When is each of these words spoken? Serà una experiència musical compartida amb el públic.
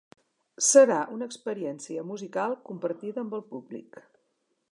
Serà 0.67 0.95
una 1.15 1.27
experiència 1.31 2.05
musical 2.13 2.57
compartida 2.71 3.25
amb 3.25 3.39
el 3.41 3.47
públic. 3.55 4.01